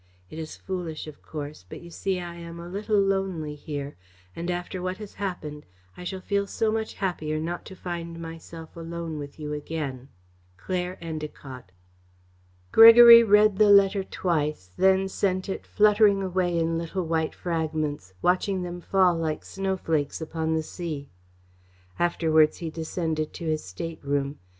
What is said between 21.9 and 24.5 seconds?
Afterwards he descended to his stateroom.